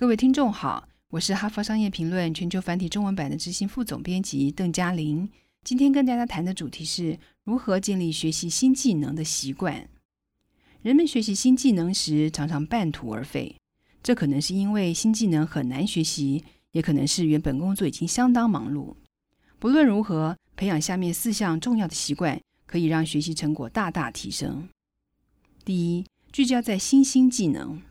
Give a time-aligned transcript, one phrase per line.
[0.00, 5.28] 各位听众好，我是哈佛商业评论全球繁体中文版的执行副总编辑邓嘉玲。
[5.62, 9.90] 今天跟大家谈的主题是如何建立学习新技能的习惯。
[10.80, 13.54] 人们学习新技能时常常半途而废，
[14.02, 16.42] 这可能是因为新技能很难学习，
[16.72, 18.94] 也可能是原本工作已经相当忙碌。
[19.58, 24.66] 不论如何，培养下面四项重要的习惯，可以让学习成果大大提升。
[25.62, 27.82] 第一，聚焦在新兴技能。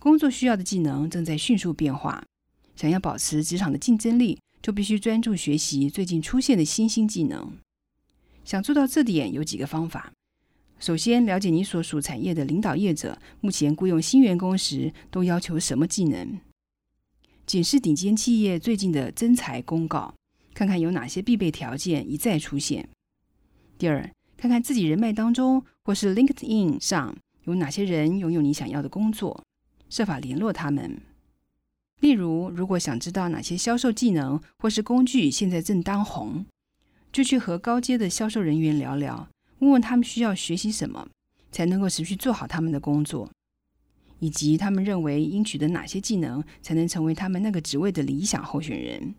[0.00, 2.24] 工作需要的技能正在迅速变化，
[2.74, 7.52] 想要保持职场的竞争力，就必须专注学习最近出现的新兴技能。
[8.42, 10.10] 想做到这点，有几个方法。
[10.78, 16.40] 首先，了解你所属产业的领导业者目前雇佣新员工时都要求什么技能，
[17.44, 20.14] 检视顶尖企业最近的增才公告，
[20.54, 22.88] 看看有哪些必备条件一再出现。
[23.76, 29.44] 第二，看看自己人脉当中或是 LinkedIn 上有哪些人拥有你想要的工作。
[29.90, 31.02] 设法联络他们。
[32.00, 36.46] 例如，如果想知道哪些销售技能或是工具现在正当红，
[37.12, 41.06] 就去和高阶的销售人员聊聊，问问他们需要学习什么，
[41.52, 43.30] 才能够持续做好他们的工作，
[44.20, 49.14] 以及他们认为应取得哪些技能，才能成为他们那个职位的理想候选人。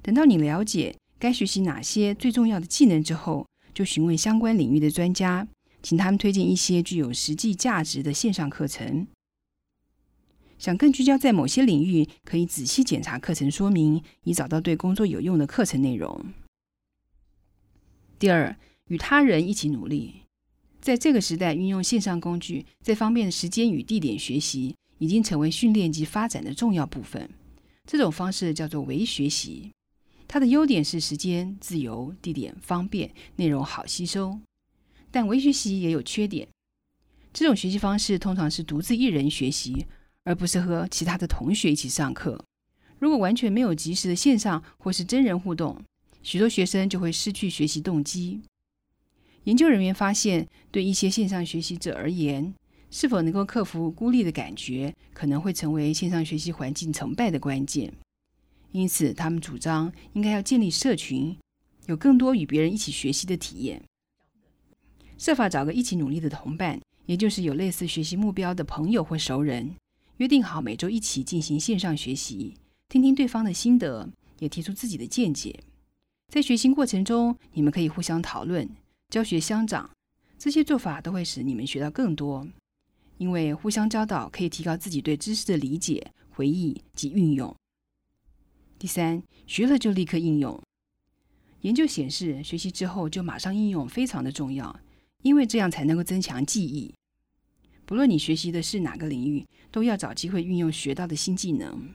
[0.00, 5.46] 等到你了解该学习哪些最重要的技能之后，就询问相关领域的专家，
[5.82, 9.06] 请他们推荐一些具有实际价值的线上课程。
[10.62, 16.24] 想更聚焦在某些领域，可以仔细检查课程说明，以找到对工作有用的课程内容。
[18.16, 20.22] 第二，与他人一起努力。
[20.80, 27.28] 在这个时代，运用线上工具，在方便的时间与地点学习，已经成为训练及发展的重要部分。
[27.84, 29.72] 这种方式叫做微学习。
[30.28, 34.38] 它的优点是时间自由、地点方便、内容好吸收。
[35.10, 36.46] 但微学习也有缺点。
[37.32, 39.86] 这种学习方式通常是独自一人学习。
[40.24, 42.44] 而不是和其他的同学一起上课。
[42.98, 45.82] 如果完全没有及时的线上或是真人互动，
[46.22, 48.40] 许多学生就会失去学习动机。
[49.44, 52.54] 研究人员发现，对一些线上学习者而言，
[52.92, 57.92] 是否能够克服孤立的感觉，可能会成为线上学习环境成败的关键。
[58.70, 61.36] 因此，他们主张应该要建立社群，
[61.86, 63.82] 有更多与别人一起学习的体验，
[65.18, 69.74] 设法找个一起努力的同伴，也就是有类似学习目标的朋友或熟人。
[70.22, 72.54] 约定好每周一起进行线上学习，
[72.88, 75.64] 听听对方的心得，也提出自己的见解。
[76.28, 78.70] 在学习过程中，你们可以互相讨论、
[79.10, 79.90] 教学相长，
[80.38, 82.46] 这些做法都会使你们学到更多。
[83.18, 87.52] 因为互相教导可以提高自己对知识的理解、回忆及运用。
[88.78, 90.62] 第三，学了就立刻应用。
[91.62, 94.78] 研究显示，学习之后就马上应用非常的重要，
[95.22, 96.94] 因为这样才能够增强记忆。
[97.92, 101.92] 不论你学习的是哪个领域，都要找机会运用学到的新技能。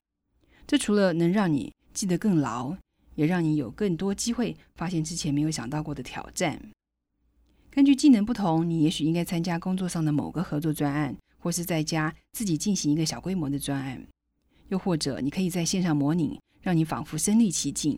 [0.68, 2.78] 这除了能让你记得更牢，
[3.16, 6.62] 也让你有更多机会发现之前没有想到过的挑战。
[7.72, 14.06] 根据技能不同，你也许应该参加工作上的某个合作专案，或是在家自己进行一个小规模的专案。
[14.68, 17.98] 又或者，你可以在线上模拟，让你仿佛身临其境。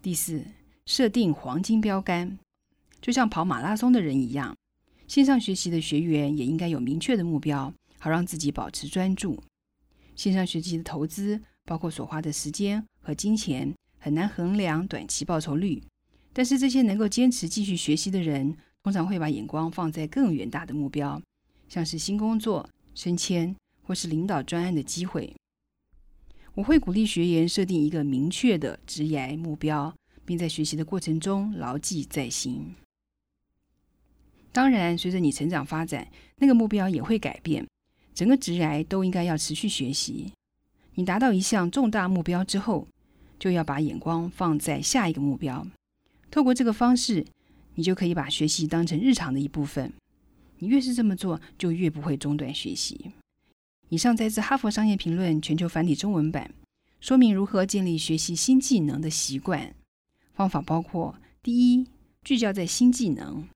[0.00, 0.44] 第四，
[0.86, 2.38] 设定黄金标杆，
[3.00, 4.56] 就像跑马拉松的人一样。
[5.08, 9.42] 线上学习的学员也应该有明确的目标，好让自己保持专注。
[10.14, 15.82] 线上学习的投资包括所花的时间和金钱，很难衡量短期报酬率。
[16.34, 21.20] 但是这些能够坚持继续学习的人，通常会把眼光放在更远大的目标，
[21.70, 25.34] 像是新工作、升迁或是领导专案的机会。
[26.54, 29.94] 我会鼓励学员设定一个明确的职业目标，
[30.26, 32.74] 并在学习的过程中牢记在心。
[34.58, 36.08] 当然，随着你成长发展，
[36.38, 37.64] 那个目标也会改变。
[38.12, 40.32] 整个职涯都应该要持续学习。
[40.96, 42.88] 你达到一项重大目标之后，
[43.38, 45.64] 就要把眼光放在下一个目标。
[46.28, 47.24] 透过这个方式，
[47.76, 49.92] 你就可以把学习当成日常的一部分。
[50.58, 53.12] 你越是这么做，就越不会中断学习。
[53.90, 56.50] 以上摘自《哈佛商业评论》全球繁体中文版，
[57.00, 59.72] 说明如何建立学习新技能的习惯。
[60.34, 61.86] 方法包括：第一，
[62.24, 63.46] 聚焦在新技能。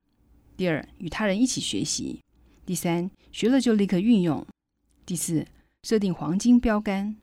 [0.63, 2.21] 第二，与他人一起学习；
[2.65, 4.47] 第三，学了就立刻运用；
[5.05, 5.45] 第四，
[5.83, 7.17] 设定黄金标杆。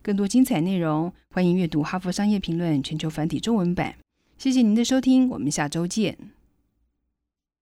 [0.00, 3.96] 更多精彩内容，欢迎阅读《哈佛商业评论》全球繁体中文版。
[4.38, 6.16] 谢谢您的收听，我们下周见。